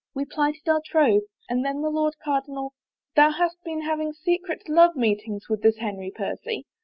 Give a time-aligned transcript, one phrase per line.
[0.15, 1.21] We plighted our troth.
[1.47, 2.73] And then the Lord Cardinal
[3.15, 6.65] —""Thou hast been having secret love meetings with this Henry Percy